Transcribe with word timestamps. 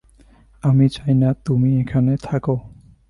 আমি 0.63 0.85
চাই 0.89 1.13
না 1.13 1.29
তুমি 1.45 1.69
এখানে 1.81 2.13
থাকো। 2.23 2.55